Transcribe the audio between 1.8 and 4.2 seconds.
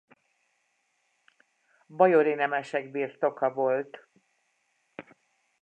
Bajori nemesek birtoka volt.